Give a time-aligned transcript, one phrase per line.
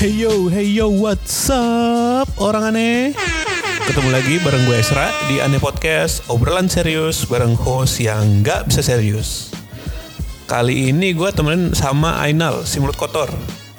[0.00, 3.12] Hey yo, hey yo, what's up orang aneh?
[3.84, 8.80] Ketemu lagi bareng gue Esra di Aneh Podcast, obrolan serius bareng host yang nggak bisa
[8.80, 9.52] serius.
[10.48, 13.28] Kali ini gue temenin sama Ainal, si mulut kotor.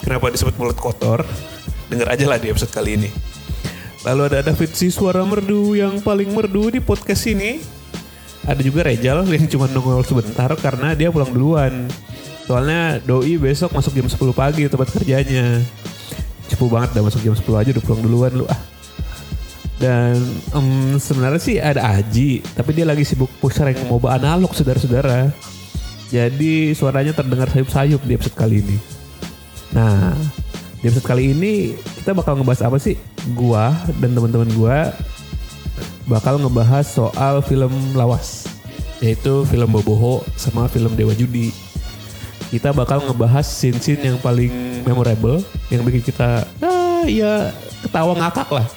[0.05, 1.25] Kenapa disebut mulut kotor?
[1.89, 3.09] Dengar aja lah di episode kali ini.
[4.05, 7.57] Lalu ada David si suara merdu yang paling merdu di podcast ini.
[8.45, 11.89] Ada juga Rejal yang cuma nongol sebentar karena dia pulang duluan.
[12.45, 15.80] Soalnya Doi besok masuk jam 10 pagi tempat kerjanya.
[16.51, 18.59] Cepu banget udah masuk jam 10 aja udah pulang duluan lu ah.
[19.81, 20.21] Dan
[20.53, 20.67] em,
[21.01, 25.33] sebenarnya sih ada Aji, tapi dia lagi sibuk push rank MOBA analog saudara-saudara.
[26.13, 28.77] Jadi suaranya terdengar sayup-sayup di episode kali ini.
[29.73, 30.13] Nah,
[30.83, 32.93] di episode kali ini kita bakal ngebahas apa sih?
[33.33, 34.93] Gua dan teman-teman gua
[36.05, 38.45] bakal ngebahas soal film lawas.
[39.01, 41.70] Yaitu film Boboho sama film Dewa Judi.
[42.51, 44.51] Kita bakal ngebahas scene-scene yang paling
[44.83, 45.39] memorable
[45.71, 48.67] yang bikin kita ah, ya ketawa ngakak lah.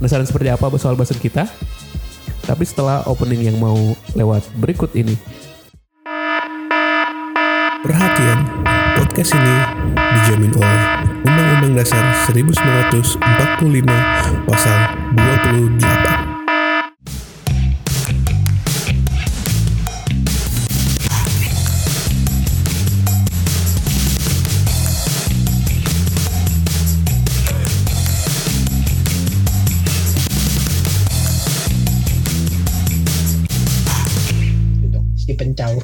[0.00, 1.44] Penasaran seperti apa soal bahasan kita?
[2.48, 3.76] Tapi setelah opening yang mau
[4.16, 5.12] lewat berikut ini.
[7.84, 8.38] Perhatian,
[8.96, 9.56] podcast ini
[9.92, 10.80] dijamin oleh
[11.20, 13.20] Undang-Undang Dasar 1945
[14.48, 14.78] Pasal
[15.12, 16.05] 28.
[35.56, 35.72] Pencau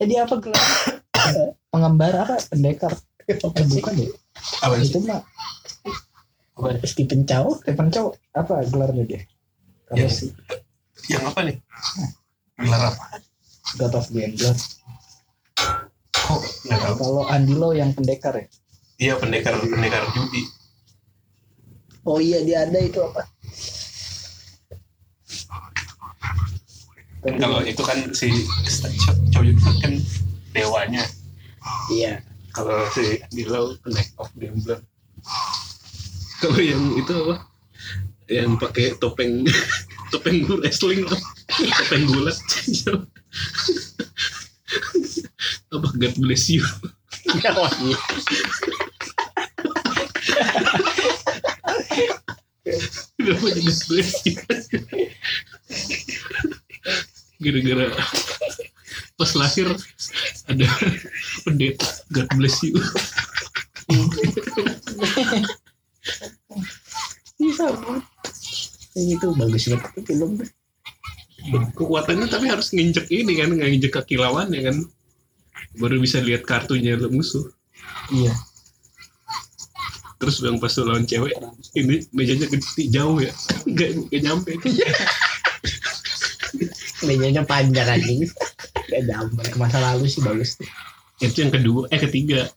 [0.00, 0.64] jadi apa gelar?
[1.68, 2.40] Pengembara apa?
[2.48, 2.96] Pendekar?
[3.28, 4.08] Eh, bukan ya
[4.64, 5.20] Apa itu mah
[6.82, 9.20] si pencau si pencau apa gelarnya dia?
[9.84, 10.08] Kalau Ya.
[10.08, 10.32] si
[11.12, 11.56] Yang apa nih?
[12.56, 13.04] Gelar apa?
[13.76, 14.56] God of Gambler
[16.30, 16.94] Oh, tahu.
[16.96, 18.46] kalau Andilo yang pendekar ya?
[18.96, 20.42] Iya pendekar pendekar judi.
[22.00, 23.28] oh iya dia ada itu apa
[25.28, 25.78] Tapi-
[27.20, 28.32] Kalau itu kan si
[29.28, 29.92] Chow Yun Fat kan
[30.56, 31.04] dewanya.
[31.92, 32.24] iya
[32.56, 34.80] Kalau si Dilo pendek of gambler.
[36.40, 37.44] Kalau yang itu apa?
[38.26, 39.44] Yang pakai topeng
[40.12, 41.04] topeng wrestling
[41.52, 42.40] topeng gulat.
[45.70, 46.64] apa God bless you.
[53.20, 54.40] Kenapa jadi God bless you?
[57.40, 57.86] Gara-gara
[59.16, 59.68] pas lahir
[60.48, 60.68] ada
[61.44, 61.88] pendeta.
[62.12, 62.76] God bless you.
[67.40, 68.04] bisa banget
[68.94, 70.32] itu bagus banget itu film.
[71.72, 74.84] Kekuatannya tapi harus nginjek ini kan nginjek kaki lawan ya kan.
[75.80, 77.48] Baru bisa lihat kartunya musuh.
[78.12, 78.34] Iya.
[80.20, 81.32] Terus bilang pas lawan cewek
[81.80, 83.32] ini mejanya gede jauh ya.
[83.64, 84.52] Nggak nggak nyampe
[87.02, 88.26] mejanya panjang anjing.
[88.90, 90.68] Gak jamban ke masa lalu sih bagus tuh.
[91.20, 92.48] Itu yang kedua eh ketiga.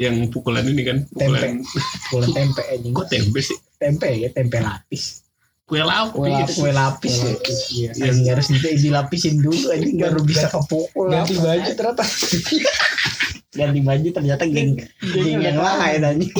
[0.00, 1.62] Yang pukulan ini kan pukulan.
[2.10, 2.92] Kue tempe anjing.
[2.96, 3.58] Kok tempe sih?
[3.76, 5.22] Tempe ya tempe lapis.
[5.62, 7.32] Kue lapis kue lapis kue lapis ya.
[7.70, 8.10] Iya.
[8.10, 12.04] Anjing harus di- dilapisin dulu anjing baru bisa kepukul ganti baju ternyata.
[13.52, 14.80] Ganti baju ternyata geng
[15.12, 16.32] geng yang lain anjing.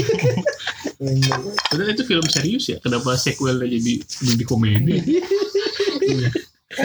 [1.68, 4.96] Padahal itu film serius ya kenapa sequelnya jadi jadi komedi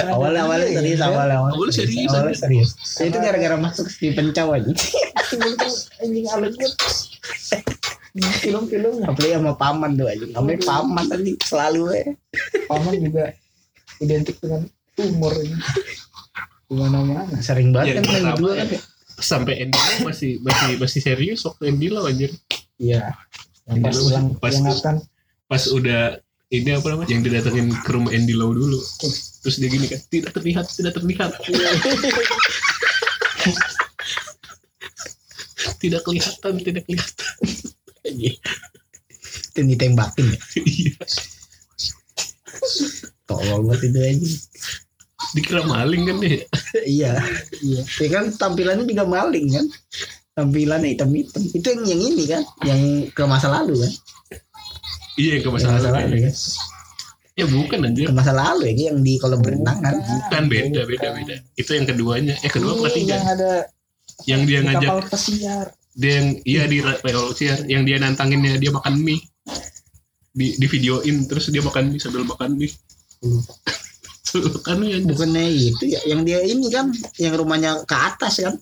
[0.06, 2.70] awalnya awalnya serius awalnya Awalnya serius, awalnya serius.
[2.98, 4.76] Itu gara-gara masuk si pencau anjing.
[6.00, 6.56] Anjing alus
[8.40, 9.06] film-film.
[9.06, 10.32] Apalagi sama paman tuh anjing.
[10.34, 11.38] Namanya paman anjing.
[11.40, 12.04] Selalu ya
[12.66, 13.26] paman juga
[13.98, 14.66] identik dengan
[14.98, 15.58] umur ini
[16.68, 18.58] di mana-mana sering banget Yang kan main berdua ya.
[18.60, 18.82] kan ya?
[19.18, 19.72] Sampai Lau
[20.04, 22.30] masih masih masih serius waktu Andy Lau anjir
[22.76, 23.16] iya
[23.64, 25.02] pas ulang pas- akan
[25.46, 27.12] pas udah ini apa namanya?
[27.12, 28.80] Yang didatengin ke rumah Andy Lau dulu.
[29.44, 31.32] Terus dia gini kan tidak terlihat tidak terlihat.
[35.78, 37.28] Tidak kelihatan tidak kelihatan.
[38.02, 40.40] Itu ditembakin ya?
[40.58, 40.98] Iya.
[43.28, 44.36] tolol banget itu anjing
[45.36, 46.42] dikira maling kan dia?
[46.82, 47.14] Iya.
[47.62, 47.82] Iya.
[47.84, 49.66] Ya kan tampilannya juga maling kan?
[50.34, 52.44] Tampilannya hitam hitam itu yang yang ini kan?
[52.66, 52.82] Yang
[53.14, 53.94] ke masa lalu kan
[55.18, 56.34] iya ke ke masa masa lalu lalu kan
[57.38, 58.06] ya bukan anjir.
[58.10, 59.94] Ke masa lalu ya yang di kolam berenang kan?
[60.02, 61.36] Bukan beda beda beda.
[61.54, 62.34] Itu yang keduanya.
[62.42, 63.52] Eh kedua apa Ini ketiga yang ada
[64.26, 65.66] yang dia di ngajak kapal pesiar.
[65.98, 69.22] dia yang iya di Revolusier yang dia nantanginnya dia makan mie.
[70.34, 72.74] Di di videoin terus dia makan mie sambil makan mie.
[74.68, 78.60] Kan ya bukannya itu ya yang dia ini kan yang rumahnya ke atas kan?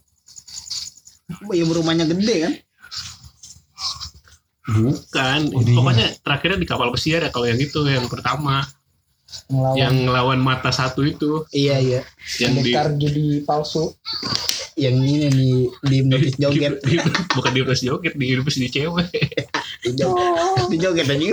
[1.50, 2.54] Yang rumahnya gede kan
[4.65, 5.77] Bukan, Urinya.
[5.77, 8.65] pokoknya terakhirnya di kapal pesiar ya kalau yang itu yang pertama,
[9.45, 12.01] ngelawan yang ngelawan mata satu itu, iya iya.
[12.41, 13.94] Yang di Pendekar jadi palsu.
[14.75, 15.50] Yang ini di
[15.85, 16.81] di notis joget.
[16.81, 19.07] Di- di- bukan di pas joget, di pas di cewek.
[19.85, 20.33] di joget.
[20.73, 21.25] Di joget aja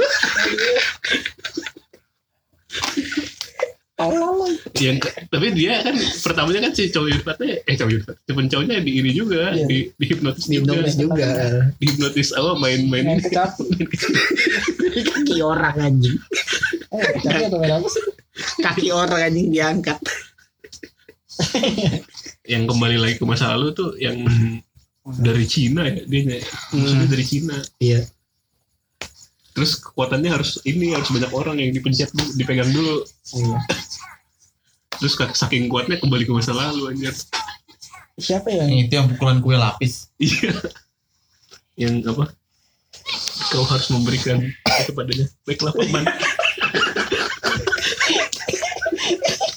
[4.78, 4.96] yang
[5.28, 9.10] tapi dia kan pertamanya kan si cowok Yurfatnya eh cowok Yurfat si pencowoknya di ini
[9.12, 9.66] juga Iya.
[9.68, 10.72] di, di hipnotis di juga.
[10.78, 11.28] notis juga.
[11.76, 13.04] Di hipnotis apa main-main.
[13.04, 13.64] Main kecapi
[15.08, 16.16] kaki orang anjing.
[16.92, 18.04] Eh kecapi atau main apa sih
[18.60, 19.98] kaki orang anjing diangkat.
[22.44, 24.22] Yang kembali lagi ke masa lalu tuh yang
[25.18, 26.38] dari Cina ya dia
[26.70, 27.56] maksudnya dari Cina.
[27.82, 28.06] Iya
[29.52, 33.04] terus kekuatannya harus ini harus banyak orang yang dipencet dulu, dipegang dulu.
[33.36, 33.58] Iya.
[35.00, 37.14] Terus saking kuatnya kembali ke masa lalu anjir.
[38.20, 40.12] Siapa yang Yang itu yang pukulan kue lapis.
[40.20, 40.52] iya.
[41.76, 42.24] Yang apa?
[43.52, 44.40] Kau harus memberikan
[44.84, 45.26] itu padanya.
[45.44, 46.04] Baiklah paman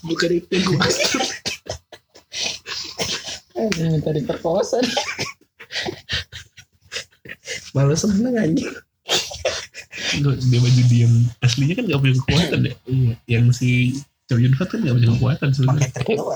[0.06, 1.24] bukan itu yang gue maksud.
[3.56, 4.84] Eh, minta diperkosa
[7.72, 8.72] malu seneng anjing
[10.22, 12.74] dia maju diam aslinya kan gak punya kekuatan ya.
[12.86, 13.14] Iya.
[13.28, 13.70] Yang si
[14.26, 15.92] Chow Yun Fat kan gak punya kekuatan sebenarnya.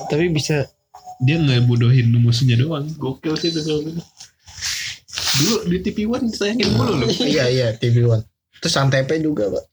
[0.10, 0.68] Tapi bisa.
[1.20, 2.88] Dia nggak bodohin musuhnya doang.
[2.96, 4.00] Gokil sih itu kalau gitu.
[5.40, 7.10] dulu di TV One disayangin mulu loh.
[7.36, 8.24] Iya iya TV One.
[8.64, 9.66] Terus santepe juga pak.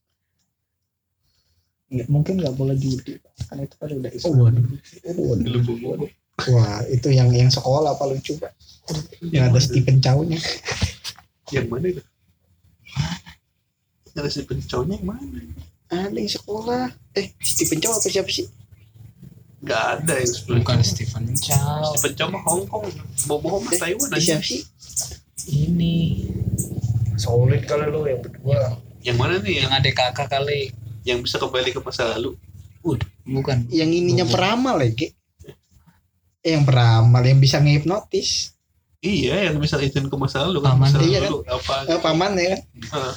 [1.87, 3.15] Nggak, mungkin nggak boleh judi
[3.47, 5.39] kan itu kan udah Islam Oh, waduh.
[5.39, 6.11] dulu bobo
[6.51, 8.53] wah itu yang yang sekolah apa lucu pak?
[9.23, 10.37] Yang ada Stephen Chow-nya.
[11.55, 12.03] Yang mana itu
[14.17, 15.41] ada si pencaunya yang mana?
[15.93, 16.85] Ada yang sekolah.
[17.13, 18.49] Eh Stephen Chow apa siapa sih?
[19.61, 21.93] Nggak ada yang sebelum Bukan Stephen Chow.
[21.93, 22.89] si pencau mah Hong Kong.
[23.29, 24.41] Bobo mah Taiwan aja.
[24.41, 24.65] siapa sih?
[25.53, 26.27] Ini.
[27.17, 28.81] Solid kali lo yang berdua.
[29.05, 29.63] Yang mana nih?
[29.63, 30.73] Yang yang ada kakak kali.
[31.07, 32.35] yang bisa kembali ke masa lalu.
[33.27, 33.67] Bukan.
[33.71, 35.11] yang ininya peramal lagi
[36.47, 38.55] eh, yang peramal yang bisa ngehipnotis.
[39.03, 40.79] Iya yang bisa izin ke masa lalu kan.
[40.79, 40.87] Paman.
[40.87, 41.43] masa Iya lalu.
[41.47, 41.75] Apa?
[41.91, 42.61] Eh, paman ya kan?
[42.95, 43.15] Ah.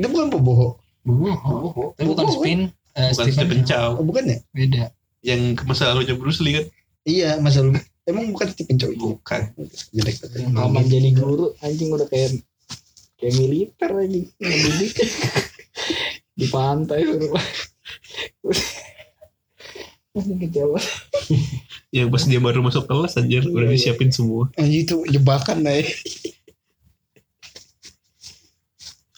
[0.00, 2.60] Itu bukan pemboho bobo Tapi bukan spin.
[2.96, 4.38] Eh, bukan Stephen Chow oh, bukan ya?
[4.56, 4.84] Beda.
[5.20, 6.66] yang ke masa lalunya Bruce Lee kan?
[7.04, 7.76] Iya masa lalu.
[8.08, 9.20] Emang bukan Stephen Chow itu?
[9.20, 9.52] Bukan.
[9.92, 10.16] Jelek.
[10.56, 12.40] Paman jadi guru anjing udah kayak
[13.20, 14.26] kayak militer anjing.
[16.40, 17.04] Di pantai
[20.16, 20.80] kecewa.
[21.94, 23.76] Yang pas dia baru masuk kelas anjir Iya, udah iya.
[23.76, 24.48] disiapin semua.
[24.56, 25.86] Anjing itu jebakan lah ya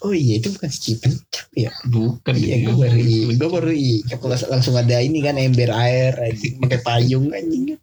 [0.03, 2.65] Oh iya itu bukan Stephen Chow ya bukan Iya dia.
[2.65, 2.99] gue baru
[3.31, 3.71] gue baru
[4.13, 6.11] Kelas- langsung ada ini kan ember air
[6.59, 7.79] pakai payung anjing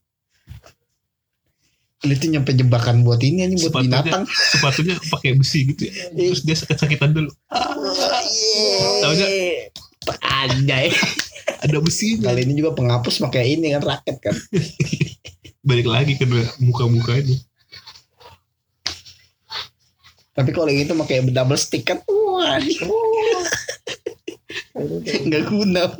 [2.00, 4.00] Lu tuh nyampe jebakan buat ini anjing buat Sepatunya.
[4.00, 4.24] binatang.
[4.24, 7.30] sepatunya pakai besi gitu ya terus dia sakit-sakitan dulu
[9.00, 9.26] Taunya?
[10.20, 10.88] Anjay.
[11.58, 14.32] ada besinya Kali ini juga penghapus pakai ini kan raket kan.
[15.68, 16.24] balik lagi ke
[16.58, 17.36] muka-mukanya
[20.30, 21.98] Tapi kalau yang itu pakai double stick kan.
[22.06, 22.58] Wah,
[25.26, 25.90] nggak guna.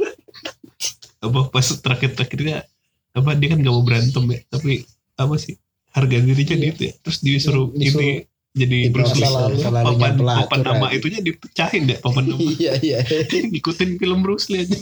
[1.21, 2.65] apa pas terakhir-terakhirnya
[3.13, 4.89] apa dia kan gak mau berantem ya tapi
[5.21, 5.61] apa sih
[5.93, 6.67] harga dirinya Iya.
[6.73, 8.11] gitu ya terus disuruh, Disuruh ini
[8.51, 9.29] jadi Itu Bruce Lee
[9.69, 12.99] papan, papan nama itunya dipecahin deh papan nama Iya iya.
[13.53, 14.81] ngikutin film Bruce Lee aja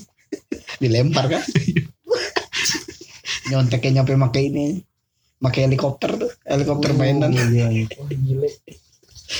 [0.78, 1.42] Dilempar kan.
[3.50, 4.66] Nyonteknya nyampe pakai ini.
[5.38, 7.32] Pakai helikopter tuh, helikopter mainan.
[7.32, 8.48] Oh, gile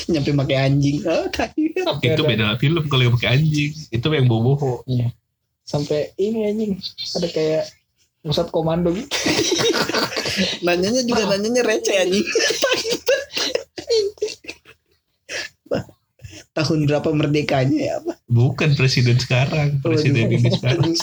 [0.09, 1.05] Nyampe pakai anjing.
[1.05, 1.29] Oh,
[2.01, 4.83] itu beda film kalau yang pakai anjing itu yang bobo
[5.69, 6.73] sampai ini anjing
[7.21, 7.69] ada kayak
[8.25, 9.05] pusat komando gitu
[10.65, 12.23] Nanyanya juga nanyanya receh anjing.
[16.55, 18.19] Tahun berapa merdekanya ya apa?
[18.27, 20.91] bukan presiden sekarang presiden ini sekarang.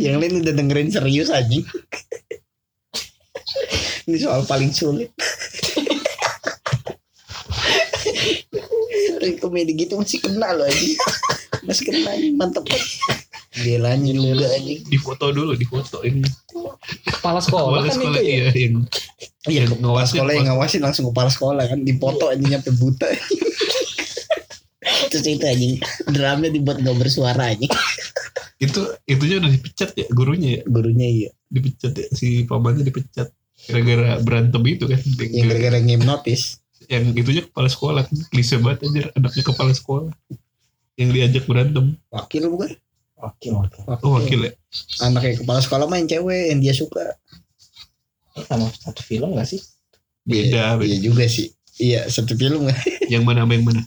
[0.00, 1.64] Yang lain udah dengerin serius anjing.
[4.04, 5.10] Ini soal paling sulit.
[9.40, 10.96] Komedi gitu masih kena loh anjing.
[11.64, 12.88] Masih kena anjing mantep banget.
[13.54, 14.80] Gelanya juga anjing.
[14.84, 16.26] di foto dulu di foto ini
[17.06, 18.76] kepala sekolah Kepala kan sekolah itu ya iya yang
[19.44, 23.08] Iya, Yang kepala ngawasin, sekolah yang ngawasin langsung kepala sekolah kan dipoto anjing nyampe buta.
[25.12, 25.74] Terus itu anjing
[26.08, 27.70] drumnya dibuat gak bersuara anjing.
[28.62, 31.30] itu itunya udah dipecat ya gurunya ya Gurunya iya.
[31.50, 33.28] dipecat ya si pamannya dipecat
[33.64, 36.42] gara-gara berantem itu kan Yang gara-gara ngipnotis.
[36.84, 40.12] yang itunya kepala sekolah klise banget anjir anaknya kepala sekolah
[40.94, 42.76] yang diajak berantem Wakil bukan?
[43.16, 44.52] wakil wakil oh wakil ya
[45.00, 47.16] Anaknya kepala sekolah main cewek yang dia suka.
[48.44, 49.62] sama satu film gak sih?
[50.26, 50.84] Beda, beda.
[50.84, 51.54] Iya juga sih.
[51.78, 52.74] Iya satu film kan.
[53.06, 53.82] Yang mana sama yang mana?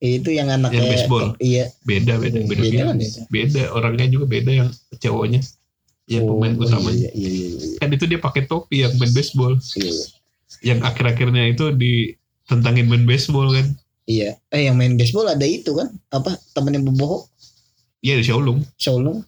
[0.00, 0.80] itu yang anaknya.
[0.80, 1.26] Yang baseball?
[1.36, 1.64] Iya.
[1.84, 2.48] Beda, beda, beda.
[2.48, 2.96] Beda Beda, kan?
[3.28, 3.62] beda.
[3.70, 5.40] orangnya juga beda yang cowoknya.
[6.10, 7.08] Yang pemain Oh, utamanya.
[7.14, 7.48] Iya iya iya.
[7.62, 7.78] iya.
[7.78, 9.54] Kan itu dia pakai topi yang main baseball.
[9.78, 9.92] Iya.
[10.66, 13.78] Yang akhir-akhirnya itu ditentangin main baseball kan.
[14.10, 14.42] Iya.
[14.50, 15.94] Eh yang main baseball ada itu kan?
[16.10, 17.30] Apa temennya Boboho?
[18.02, 18.58] Iya di Shaolong.
[18.74, 19.22] Shaolong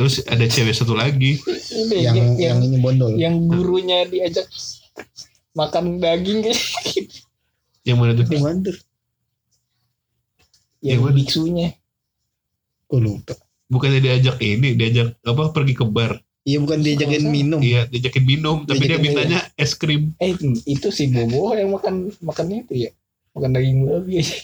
[0.00, 1.36] Terus ada cewek satu lagi.
[1.92, 3.20] Yang, yang, yang ini bondol.
[3.20, 4.48] yang gurunya diajak
[5.52, 6.56] makan daging kayak
[7.84, 8.24] Yang mana tuh?
[8.32, 8.76] Yang mana tuh?
[10.80, 11.68] yang Yang biksunya.
[12.88, 13.36] Gue lupa.
[13.70, 16.18] Bukannya diajak ini, diajak apa pergi ke bar.
[16.42, 17.30] Iya bukan diajakin Masa?
[17.30, 17.60] minum.
[17.62, 20.16] Iya, diajakin minum, tapi dia mintanya es krim.
[20.18, 20.34] Eh
[20.66, 22.90] itu si Bobo yang makan makan itu ya.
[23.36, 24.36] Makan daging babi aja.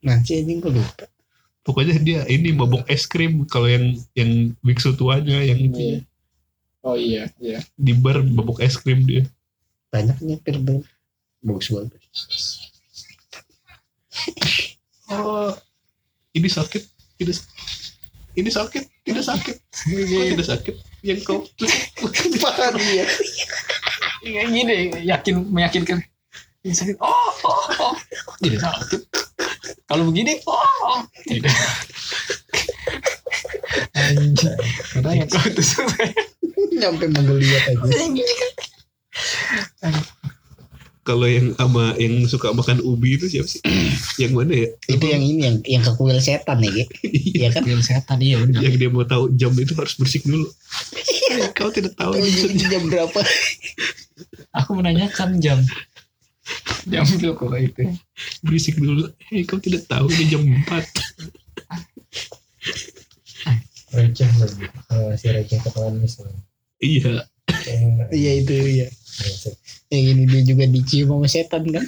[0.00, 1.06] Nah, si anjing gue lupa.
[1.60, 5.98] Pokoknya dia ini mabuk es krim kalau yang yang biksu tuanya yang itu Iya.
[6.80, 7.60] Oh iya, iya.
[7.76, 9.28] di bar mabuk es krim dia.
[9.92, 10.88] Banyaknya pir banget.
[11.44, 12.00] Bagus banget.
[15.10, 15.52] Oh,
[16.32, 16.86] ini sakit,
[17.20, 17.36] tidak
[18.38, 20.74] ini sakit, tidak sakit, oh, tidak sakit.
[21.04, 21.44] Yang kau
[22.42, 23.04] Parah dia.
[24.24, 25.98] Kayak gini yakin meyakinkan.
[26.64, 26.96] Ini sakit.
[27.00, 27.94] Oh, oh, oh.
[28.40, 29.00] Tidak sakit.
[29.88, 31.00] Kalau begini, oh, oh.
[31.24, 31.52] tidak.
[33.96, 34.56] Anjir.
[34.92, 36.12] Katanya kau tuh sampai.
[36.76, 37.80] Nyampe menggeliat aja.
[41.00, 43.60] Kalau yang sama yang suka makan ubi itu siapa sih?
[44.20, 44.68] yang mana ya?
[44.86, 46.84] Itu yang ini yang yang ke kuil setan ya, Ge.
[47.40, 47.62] Iya kan?
[47.64, 48.60] Yang setan iya benar.
[48.60, 50.46] yang dia mau tahu jam itu harus bersih dulu.
[51.56, 52.14] Kau tidak tahu
[52.56, 53.20] jam berapa?
[54.60, 55.58] Aku menanyakan jam.
[56.90, 57.82] Jam itu kok itu.
[58.42, 59.08] berisik dulu.
[59.30, 60.84] Hei, kau tidak tahu ini jam 4
[63.90, 66.38] receh lagi Eh, si receh ketahuan misalnya
[66.80, 67.26] Iya,
[68.08, 68.88] Iya itu iya.
[69.90, 71.84] Yang ini dia juga dicium sama setan kan?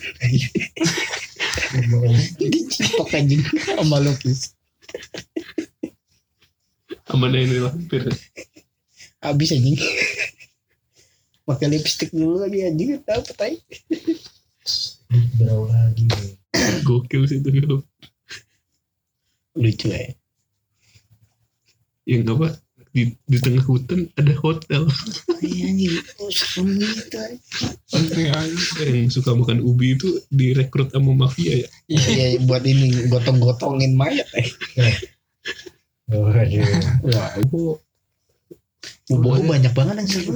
[2.43, 3.43] Dicipok anjing
[3.79, 4.59] sama lukis.
[7.07, 8.11] sama ini lampir.
[9.23, 9.79] Habis anjing.
[11.47, 13.63] Pakai lipstick dulu lagi anjing tahu petai.
[15.37, 16.09] berau lagi
[16.83, 17.81] Gokil sih itu film.
[19.55, 20.11] Lucu ya.
[22.09, 22.49] Yang apa?
[22.93, 24.85] Di, di tengah hutan ada hotel.
[25.41, 25.97] Iya anjing.
[26.21, 27.25] Oh, gitu.
[28.85, 31.69] yang suka makan ubi itu direkrut sama mafia ya.
[31.89, 34.49] Iya buat ini gotong-gotongin mayat eh.
[36.13, 36.69] waduh
[37.09, 37.81] Wah, oh.
[39.09, 40.35] Bobo banyak banget yang seru.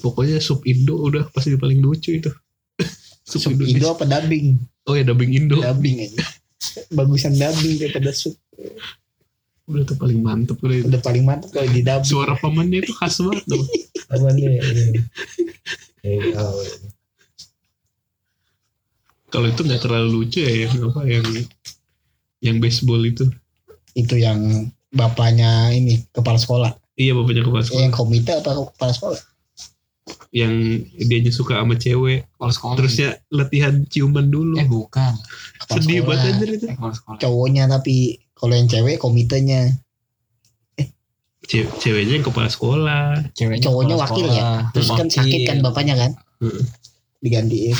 [0.00, 2.30] Pokoknya sub Indo udah pasti paling lucu itu.
[3.30, 3.78] sub, Sup Indonesia.
[3.78, 4.46] Indo apa dubbing?
[4.88, 5.56] Oh ya dubbing Indo.
[5.60, 6.24] Dubbing aja.
[6.92, 8.36] Bagusan dubbing daripada sup.
[9.68, 10.88] Udah tuh paling mantep udah.
[10.88, 12.08] Udah paling mantap kalau di dubbing.
[12.08, 13.64] Suara pamannya itu khas banget tuh.
[14.08, 15.00] nih ini
[16.08, 16.64] eh oh,
[19.28, 21.26] Kalau itu nggak terlalu lucu ya yang apa yang
[22.40, 23.28] yang baseball itu.
[23.92, 26.72] Itu yang bapaknya ini kepala sekolah.
[26.96, 27.82] Iya bapaknya kepala sekolah.
[27.84, 29.20] Yang komite apa kepala sekolah?
[30.28, 30.52] Yang
[30.98, 32.28] dia suka sama cewek.
[32.30, 32.76] Kalau sekolah.
[32.76, 34.56] Terusnya latihan ciuman dulu.
[34.56, 35.16] eh bukan.
[35.58, 36.08] Kepala Sedih sekolah.
[36.14, 36.66] banget anjir itu.
[36.66, 36.76] Eh.
[37.18, 37.96] Cowoknya tapi
[38.32, 39.72] kalau yang cewek komitenya.
[41.40, 43.24] Ce- ceweknya yang kepala sekolah.
[43.32, 44.36] Ceweknya Cowoknya kepala wakil sekolah.
[44.36, 44.50] ya?
[44.70, 45.16] Terus kan Wakil.
[45.16, 46.10] sakit kan bapaknya kan?
[46.38, 46.64] Heeh.
[47.18, 47.76] Digantiin.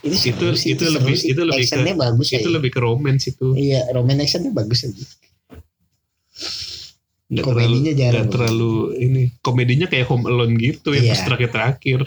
[0.00, 1.28] Itu Itu- itu seru lebih- sih.
[1.34, 2.38] itu lebih ke- bagus ya.
[2.38, 3.48] Itu lebih ke romance itu.
[3.52, 5.02] Iya, roman actionnya bagus aja.
[7.26, 8.14] Nggak Komedinya terlalu, jarang.
[8.14, 9.22] nggak terlalu ini.
[9.42, 11.12] Komedinya kayak Home Alone gitu yang Iya.
[11.12, 12.00] pas terakhir-terakhir.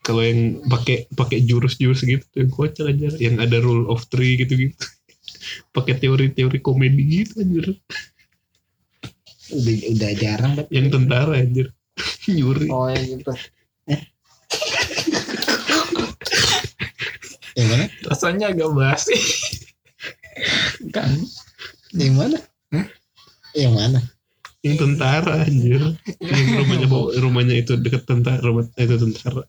[0.00, 4.78] Kalau yang pakai pakai jurus-jurus gitu yang kocak aja, yang ada rule of three gitu-gitu.
[5.74, 7.74] pakai teori-teori komedi gitu anjir.
[9.50, 11.66] Udah udah jarang tapi Yang tentara anjir.
[12.30, 12.70] Nyuri.
[12.70, 13.32] Oh ya gitu.
[17.58, 17.84] yang mana?
[18.06, 19.16] Rasanya agak basi.
[20.92, 21.10] kan.
[21.90, 22.38] Yang mana?
[22.74, 22.86] Hah?
[23.54, 24.00] Yang mana?
[24.64, 25.82] Yang tentara anjir.
[26.18, 26.88] yang rumahnya
[27.20, 29.46] rumahnya itu deket tentara, rumah itu tentara.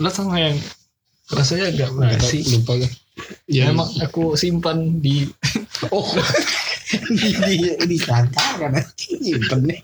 [0.00, 0.56] Lo sama yang
[1.30, 2.42] rasanya agak basi.
[2.50, 2.90] lupa gue.
[3.46, 5.24] Yang Emang aku simpan di
[5.94, 6.06] Oh,
[7.10, 7.54] di di
[7.86, 8.26] di kan
[9.20, 9.78] nyimpen nih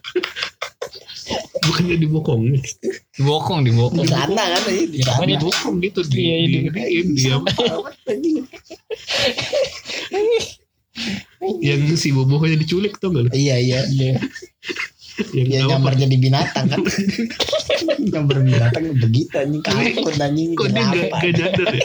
[1.61, 2.61] bukannya dibokong di
[3.23, 4.02] bokong di bokong.
[4.02, 5.23] di sana kan di di sana.
[5.23, 7.42] Namanya dibokong gitu di Iya, di, di- di, diam
[11.61, 13.30] yang si bobohnya diculik tuh gak lu?
[13.33, 13.80] Iya iya.
[13.88, 14.12] Iya.
[15.37, 16.80] yang Ya nyamar jadi binatang kan.
[18.12, 20.57] nyamar binatang begitu anjing takut anjing.
[20.57, 21.16] kok dia gak, Kenapa?
[21.21, 21.85] gak nyadar ya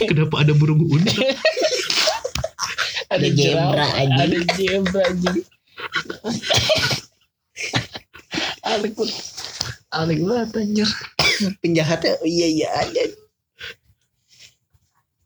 [0.08, 1.20] kenapa ada burung unta
[3.10, 4.22] Ada zebra, anjing.
[4.22, 5.42] Ada zebra anjing.
[8.62, 9.08] Alik pun.
[9.90, 10.88] Alik banget anjir.
[11.58, 13.02] penjahatnya iya iya aja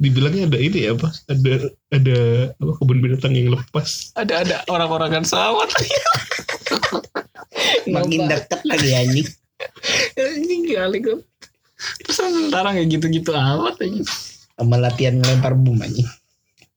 [0.05, 1.09] Dibilangnya ada ini ya apa?
[1.33, 1.53] Ada
[1.89, 2.19] ada
[2.61, 4.13] apa kebun binatang yang lepas.
[4.21, 5.73] Ada ada orang-orang kan sawat.
[7.89, 9.29] makin deket lagi anjing
[10.19, 11.21] Ini Alik tuh.
[12.05, 12.19] Terus
[12.51, 14.03] sekarang kayak gitu-gitu amat aja.
[14.55, 16.07] sama latihan ngelempar bom anjing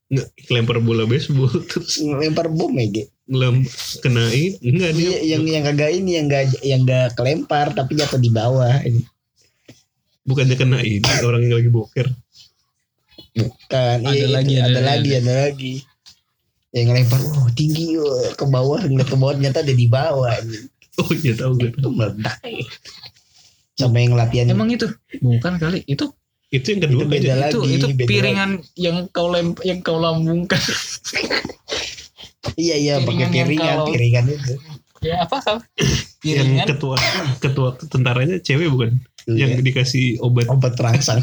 [0.08, 3.04] Nggak, lempar bola baseball terus ngelempar bom ya Ge.
[3.28, 3.56] ngelem
[4.00, 8.16] kenain enggak dia Iya, yang yang kagak ini yang gak yang gak kelempar tapi jatuh
[8.16, 9.04] di bawah ini
[10.24, 12.08] bukannya kena ini orang yang lagi boker
[13.66, 15.74] kan Ada iya, itu, lagi, ada, ada lagi ada lagi
[16.68, 20.34] yang ngelempar oh tinggi oh, ke bawah ngeliat ke bawah ternyata ada di bawah
[20.98, 22.66] oh iya tahu gue itu meledak ya.
[23.74, 24.84] sama yang latihan Emang itu
[25.18, 26.04] bukan kali itu
[26.48, 27.36] itu yang kedua Itu beda aja.
[27.40, 27.52] lagi.
[27.52, 30.60] itu itu beda piringan yang kau lem yang kau lambungkan.
[32.56, 34.54] iya iya pakai piringan yang piringan kalau- piringan itu
[34.98, 35.58] ya apa kau?
[36.26, 36.66] yang Piringan.
[36.66, 36.96] ketua
[37.38, 39.64] ketua tentaranya cewek bukan yang Iya.
[39.64, 40.48] dikasih obat.
[40.48, 41.20] Obat terangsang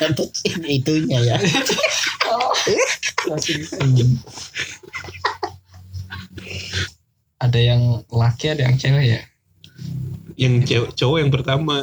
[0.00, 0.32] Untuk
[0.64, 1.36] itunya ya.
[7.36, 9.20] Ada yang laki ada yang cewek ya?
[10.40, 11.76] Yang cewek cowok yang pertama.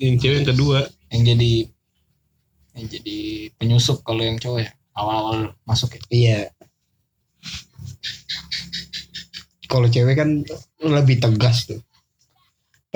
[0.00, 0.78] Yang cewek yang kedua.
[1.12, 1.52] Yang jadi
[2.76, 3.18] yang jadi
[3.60, 4.70] penyusup kalau yang cowok ya?
[4.96, 6.00] Awal-awal masuk ya?
[6.08, 6.40] Iya.
[9.68, 10.40] Kalau cewek kan
[10.80, 11.82] lebih tegas tuh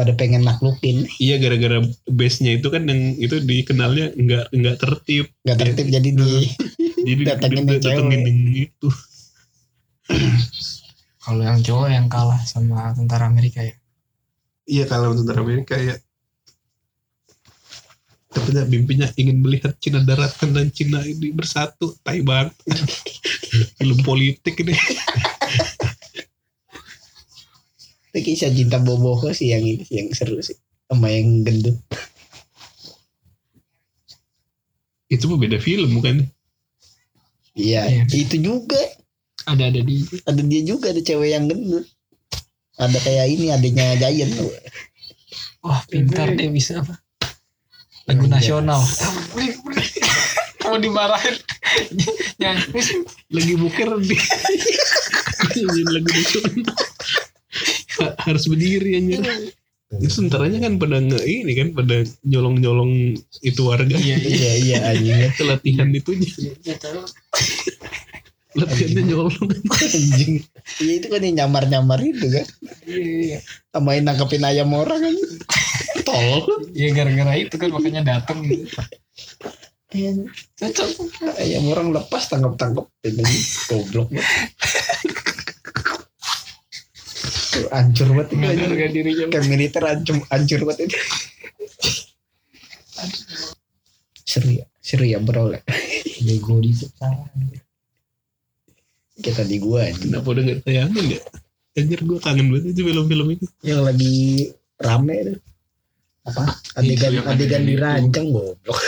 [0.00, 5.28] pada pengen naklukin iya gara-gara base nya itu kan yang itu dikenalnya nggak nggak tertib.
[5.44, 6.30] Nggak tertib jadi di
[7.12, 8.22] jadi Datengin di- yang datengin
[8.64, 8.88] itu
[11.24, 13.76] kalau yang cowok yang kalah sama tentara Amerika ya?
[14.64, 16.00] Iya kalau tentara Amerika ya.
[18.30, 21.98] Katanya mimpinya ingin melihat Cina daratan dan Cina ini bersatu.
[22.06, 22.54] Tai banget.
[23.78, 24.70] Film politik ini
[28.10, 30.58] itu kisah cinta boboho sih yang ini yang seru sih.
[30.90, 31.78] Sama yang gendut.
[35.06, 36.26] Itu mah beda film bukan?
[37.54, 38.02] Iya Iya.
[38.10, 38.78] itu juga.
[39.46, 41.86] Ada ada di ada dia juga ada cewek yang gendut.
[42.78, 44.50] Ada kayak ini adiknya Giant tuh
[45.60, 46.96] wah pintar dia bisa apa?
[48.08, 48.32] Lagu Iya.
[48.40, 48.80] nasional.
[50.64, 51.36] Mau dimarahin.
[52.40, 52.66] Nyanyi.
[53.30, 53.90] Lagi buker.
[55.50, 56.79] Di lagu nasional
[58.28, 59.20] harus berdiri anjir.
[59.90, 62.92] Itu sentaranya kan pada nge ini kan pada nyolong nyolong
[63.42, 63.90] itu warga.
[63.90, 65.18] Iya iya iya iya anjing.
[65.34, 66.30] Itu latihan itunya.
[68.54, 69.50] Latihannya nyolong.
[69.66, 70.32] Anjing.
[70.78, 72.46] Iya itu kan yang nyamar nyamar itu kan.
[72.86, 73.38] Iya
[73.70, 75.14] tambahin nangkepin ayam orang kan
[76.02, 76.42] tol
[76.74, 78.66] Iya gara-gara itu kan makanya datang gitu.
[79.90, 80.22] ayam,
[80.54, 81.10] Cocok.
[81.42, 83.22] ayam orang lepas tangkap tangkap ini
[83.66, 84.06] goblok.
[84.10, 84.26] banget
[87.50, 88.70] Tuh, hancur banget itu anjing.
[88.70, 89.24] Harga dirinya.
[89.26, 90.98] kayak militer hancur hancur banget itu
[94.22, 95.50] seru ya seru ya bro.
[96.22, 96.70] Bego di
[99.20, 100.14] kita di gua anjing.
[100.14, 101.20] kenapa udah nggak tayangin ya?
[101.78, 104.50] Anjir gue kangen banget itu film-film itu yang lagi
[104.82, 105.38] rame tuh.
[106.26, 106.42] Apa?
[106.78, 107.70] Adegan Itu yang adegan adegan itu.
[107.74, 108.78] dirancang goblok.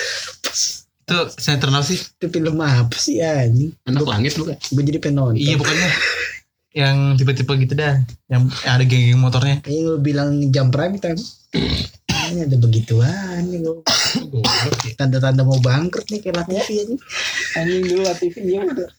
[1.02, 1.98] Itu apa sih?
[1.98, 3.70] itu film apa sih anjing?
[3.86, 5.38] Anak langit bukan gue jadi penonton.
[5.38, 5.88] Iya bukannya
[6.72, 8.00] yang tipe-tipe gitu dah,
[8.32, 9.60] yang yang ada geng-geng motornya.
[9.68, 11.20] ini lu bilang jam prime time
[12.32, 13.84] ini ada begituan nih gua.
[14.96, 16.94] tanda-tanda mau bangkrut nih kayak TV aja
[17.60, 18.90] Anjing dulu lah TV ya udah.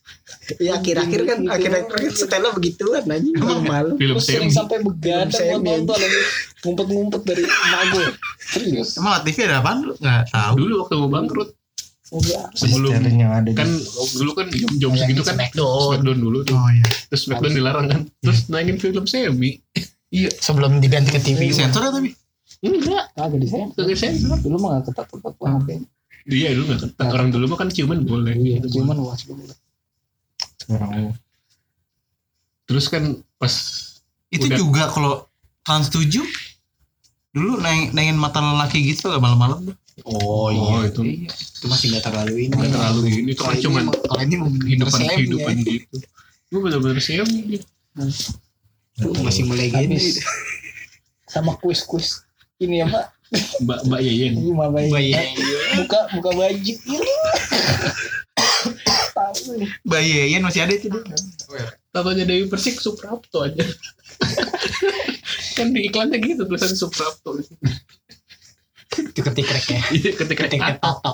[0.61, 3.29] ya akhir-akhir kan akhir-akhir kan setelah begituan aja
[3.63, 6.21] malu film Terus sering Sam sampai begadang Film mau nonton lagi
[6.63, 8.05] ngumpet-ngumpet dari gue.
[8.39, 8.89] Serius.
[9.01, 9.93] Emang TV ada apaan lu?
[9.97, 10.53] Nggak tahu.
[10.59, 11.49] dulu waktu mau bangkrut.
[12.53, 13.65] Sebelum yang ada kan
[14.13, 15.89] dulu kan jam-jam segitu kan Smackdown.
[15.91, 16.85] Smackdown dulu tuh Oh iya.
[17.09, 19.57] terus Smackdown dilarang kan terus naikin film Semi
[20.45, 21.49] sebelum diganti ke TV.
[21.49, 22.13] Sensor ya tapi.
[22.61, 23.65] enggak Kagak di sana.
[23.73, 25.81] kagak sensor Dulu mah gak ketat-ketat banget.
[26.25, 28.79] iya dulu nggak ketat orang dulu mah kan ciuman boleh Iya, gitu.
[28.79, 29.43] cuman luas dulu.
[32.63, 33.03] terus kan
[33.35, 33.53] pas
[34.29, 34.57] Itu Udah.
[34.57, 35.29] juga kalau
[35.61, 36.09] Trans 7
[37.31, 39.75] dulu naik naikin mata lelaki gitu gak malam-malam tuh.
[40.03, 43.83] Oh oh iya itu itu masih nggak terlalu ini nggak terlalu ini itu kan cuman
[43.93, 45.63] kalau ini mau kehidupan kehidupan ya.
[45.63, 45.95] gitu
[46.53, 47.67] gue bener-bener Semi gitu.
[49.21, 50.21] masih mulai gini Habis
[51.29, 52.25] sama kuis-kuis
[52.61, 53.05] ini ya Mbak.
[53.65, 54.93] mbak mbak Yeyen Ini mah bayi.
[54.93, 55.11] Bayi.
[55.81, 56.73] Buka buka baju.
[56.85, 57.09] Ini.
[59.17, 59.69] Tahu nih.
[59.81, 61.01] Bayi Yeyen masih ada itu dulu.
[61.93, 63.61] Tatonya Dewi Persik Suprapto aja
[65.57, 67.62] kan di iklannya gitu tulisan Suprapto ketikrek
[69.31, 69.79] ya.
[69.95, 71.11] Iya ketika Ketika tato tato.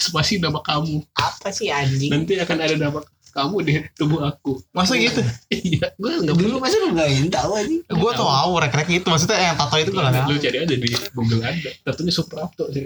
[0.00, 1.04] spasi nama kamu.
[1.14, 2.10] Apa sih anjing?
[2.10, 4.58] Nanti akan ada nama kamu di tubuh aku.
[4.74, 5.22] Masa gitu?
[5.54, 7.76] iya gue nggak Dulu masa lu nggak ingin tahu aja.
[7.86, 8.50] Gue tau tahu.
[8.58, 9.06] rek-rek itu.
[9.06, 12.64] Maksudnya yang tato itu gue Iya, gak lu cari aja di Google ada tatunya Suprapto
[12.74, 12.82] sih.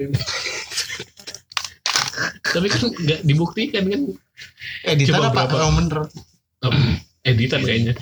[2.45, 4.01] Tapi kan nggak dibuktikan kan?
[4.87, 5.41] Editan Coba apa?
[5.51, 5.99] Emang bener.
[7.25, 7.95] Editan kayaknya.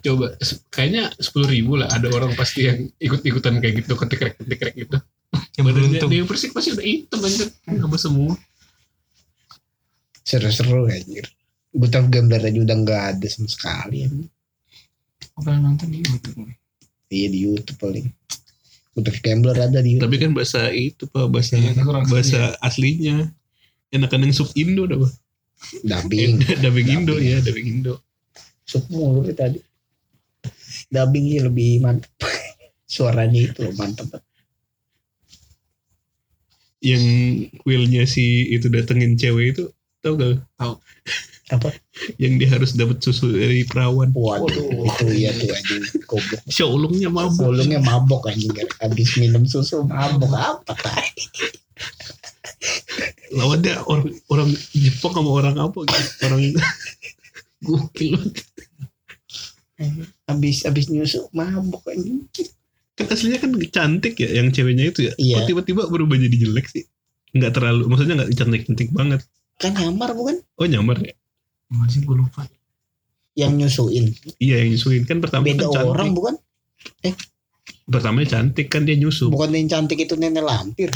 [0.00, 0.36] Coba
[0.70, 1.88] kayaknya sepuluh ribu lah.
[1.90, 4.98] Ada orang pasti yang ikut-ikutan kayak gitu ketik-ketik ketik gitu
[5.58, 6.10] Yang beruntung.
[6.10, 8.34] dia yang bersih pasti udah hitam anjir sama semua
[10.30, 11.26] Seru-seru anjir.
[11.74, 14.06] Gue tahu gambar aja udah nggak ada sama sekali.
[14.06, 14.30] anjir.
[15.40, 16.52] apa nonton di YouTube
[17.10, 18.06] Iya di YouTube paling.
[18.94, 20.06] Untuk gambler ada di YouTube.
[20.06, 23.26] Tapi kan bahasa itu pak bahasa Iya, itu kurang bahasa aslinya.
[23.90, 25.12] Enakan yang sub Indo dah pak.
[25.82, 26.46] Dubbing.
[26.46, 27.98] Eh, dubbing Indo ya dubbing Indo.
[28.62, 29.58] Sub mulu deh tadi.
[30.94, 32.14] Dubbing sih lebih mantap.
[32.94, 34.22] Suaranya itu loh mantap.
[36.80, 37.04] Yang
[37.68, 39.64] willnya si itu datengin cewek itu
[40.00, 40.40] tau gak?
[40.56, 40.74] Tahu.
[41.50, 41.74] Apa?
[42.16, 44.14] Yang dia harus dapat susu dari perawan.
[44.14, 46.40] Waduh, itu iya tuh anjing goblok.
[46.46, 47.36] Shaolongnya mabuk.
[47.36, 51.10] Sebelumnya mabok anjing habis minum susu mabok apa tai.
[53.34, 56.10] Lawannya orang orang Jepang sama orang apa gitu.
[56.24, 56.40] Orang
[57.60, 58.36] gokil banget.
[60.30, 62.24] Habis habis nyusu mabok anjing.
[63.00, 65.12] Kan aslinya kan cantik ya yang ceweknya itu ya.
[65.16, 65.36] Iya.
[65.40, 66.84] Kok tiba-tiba berubah jadi jelek sih?
[67.32, 69.20] Nggak terlalu, maksudnya nggak cantik-cantik banget.
[69.56, 70.36] Kan nyamar bukan?
[70.60, 71.16] Oh nyamar ya?
[71.70, 72.42] masih gue lupa
[73.38, 74.04] Yang nyusuin.
[74.42, 75.92] Iya yang nyusuin kan pertama Beda kan cantik.
[75.94, 76.34] orang bukan?
[77.86, 79.30] Pertamanya cantik kan dia nyusu.
[79.30, 80.90] Bukan yang cantik itu nenek lampir.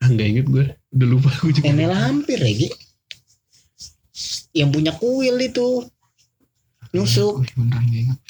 [0.00, 0.64] Ah, nggak inget gue.
[0.96, 1.64] Udah lupa gue juga.
[1.70, 2.68] Nenek lampir ya Gi.
[4.56, 5.68] Yang punya kuil itu.
[6.96, 7.44] Nyusuk.
[7.44, 8.20] Gue beneran gak ingat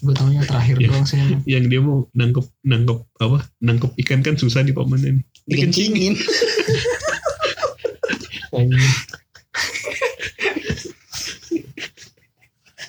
[0.00, 0.88] gue taunya terakhir Iya.
[0.88, 1.20] doang sih.
[1.52, 3.38] Yang dia mau nangkep nangkep apa?
[3.60, 5.24] Nangkep ikan kan susah di pamannya nih.
[5.48, 6.14] Dikencingin.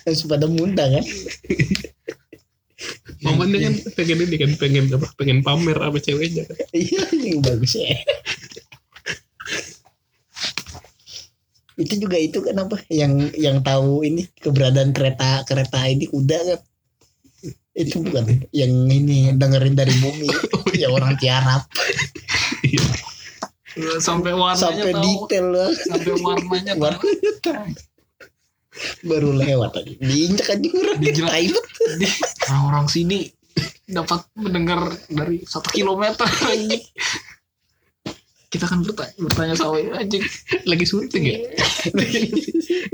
[0.05, 1.05] Harus pada muntah kan.
[3.21, 5.07] Pamannya kan pengen ini kan pengen apa?
[5.13, 6.57] Pengen pamer sama ceweknya kan.
[6.77, 7.95] Iya yang bagus ya.
[11.81, 16.59] itu juga itu kan apa yang yang tahu ini keberadaan kereta kereta ini kuda kan
[17.71, 20.29] itu bukan yang ini dengerin dari bumi.
[20.71, 21.67] Ya orang tiarap.
[22.63, 22.81] Iya.
[24.01, 25.03] sampai warnanya sampai tahu.
[25.03, 25.69] detail lah.
[25.77, 26.81] Sampai warnanya tahu.
[26.81, 27.69] Warnanya tahu.
[29.03, 30.97] baru lewat tadi diinjak aja orang.
[31.03, 31.31] Dijelak.
[31.35, 31.65] tai banget.
[32.01, 32.17] Di-
[32.49, 33.19] orang-orang sini
[33.85, 34.79] dapat mendengar
[35.11, 36.25] dari satu kilometer.
[36.49, 36.81] Anjing
[38.51, 40.23] kita kan bertanya, bertanya sama anjing.
[40.67, 41.37] Lagi syuting ya.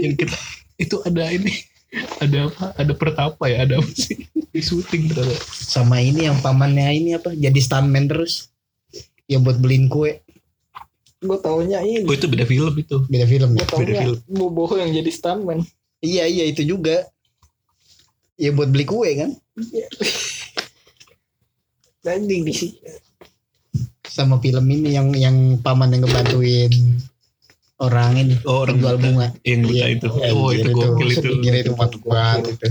[0.02, 0.38] yang kita
[0.78, 1.77] itu ada ini
[2.18, 2.66] ada apa?
[2.76, 3.64] Ada pertapa ya?
[3.64, 4.28] Ada apa sih?
[4.48, 5.44] Di syuting ternyata.
[5.52, 8.50] sama ini yang pamannya ini apa jadi stuntman terus
[9.28, 10.20] yang buat beliin kue
[11.18, 12.06] Gue taunya ini.
[12.06, 13.02] Oh itu beda film itu.
[13.06, 14.18] beda film ya Gue taunya film.
[14.30, 15.62] Boboho yang jadi stuntman.
[16.00, 17.06] iya iya itu juga
[18.36, 19.34] ya buat beli kue kan
[22.02, 22.78] Landing di sini.
[24.08, 26.72] sama film ini yang yang paman yang ngebantuin
[27.78, 28.98] orang ini Oh orang buta.
[28.98, 29.86] bunga Yang buta Iya.
[29.92, 30.08] itu.
[30.18, 31.30] Eh, Oh gila itu gokil itu.
[31.40, 32.68] Itu mantap banget itu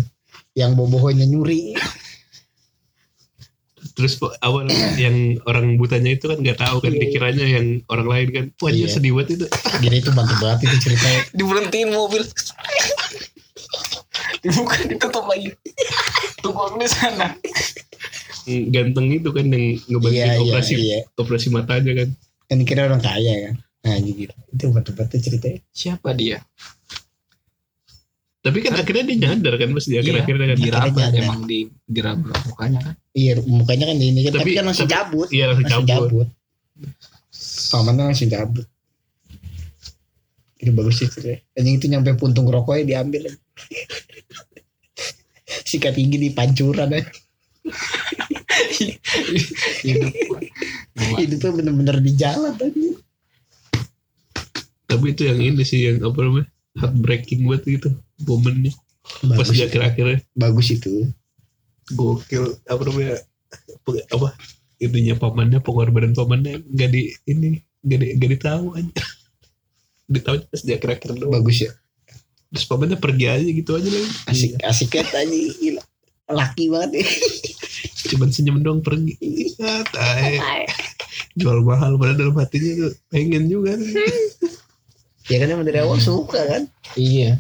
[0.57, 1.77] yang bobohonya nyuri
[3.97, 7.01] Terus awal yang orang butanya itu kan nggak tahu kan Iya.
[7.01, 8.45] dikiranya yang orang lain kan.
[8.59, 8.93] Wah dia Iya.
[8.93, 9.47] sedih banget itu.
[9.79, 12.23] gila itu mantap banget itu ceritanya diberhentiin mobil
[14.39, 15.51] dibuka ditutup lagi
[16.39, 17.35] tunggu di sana
[18.47, 22.09] Ganteng itu kan yang ngebantuin iya iya operasi iya operasi matanya kan.
[22.47, 23.55] kan kira orang kaya kan
[23.87, 25.61] nah gitu itu itu ceritanya.
[25.71, 26.43] Siapa dia?
[28.43, 30.59] Tapi kan akhirnya dia nyadar kan pas di akhir-akhirnya kan.
[30.59, 32.95] diraba Akhirnya emang di diraba mukanya kan?
[33.15, 35.87] Iya mukanya kan di ini kan tapi, Tapi- kan langsung tapi- cabut Iya langsung langsung
[35.87, 36.11] cabut.
[36.11, 36.29] cabut
[37.71, 38.67] pamannya langsung cabut
[40.57, 41.39] itu bagus sih ceritanya.
[41.53, 43.29] Anjing itu nyampe puntung rokoknya diambil.
[45.69, 47.05] Sikat gigi di pancuran aja.
[49.85, 50.11] Hidup.
[51.21, 52.97] Hidupnya bener-bener di jalan tadi
[54.87, 56.49] Tapi itu yang ini sih yang apa namanya?
[56.77, 57.89] Heartbreaking banget gitu
[58.27, 58.73] momennya.
[59.07, 61.07] Pas bagus di akhir-akhirnya bagus itu
[61.95, 63.17] gokil apa namanya?
[64.11, 64.35] Apa
[64.77, 68.93] itunya pamannya pengorbanan pamannya nggak di ini nggak di nggak ditahu aja.
[70.13, 71.33] ditahu pas di akhir-akhir doang.
[71.35, 71.73] bagus ya
[72.55, 74.11] Terus pamannya pergi aja gitu aja lagi.
[74.31, 75.83] asik asik kan tadi gila
[76.31, 77.07] laki banget ya
[78.07, 79.19] Cuman senyum doang pergi.
[79.59, 80.39] Ah, tai.
[81.35, 83.75] Jual mahal padahal dalam hatinya tuh pengen juga.
[85.27, 86.63] ya kan emang dari awal suka kan
[86.95, 87.39] Iya.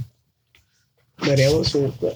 [1.22, 2.12] dari awal suka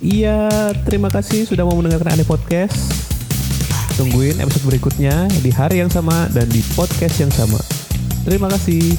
[0.00, 0.48] Iya,
[0.88, 2.88] terima kasih sudah mau mendengarkan Aneh Podcast.
[4.00, 7.60] Tungguin episode berikutnya di hari yang sama dan di podcast yang sama.
[8.24, 8.96] Terima kasih.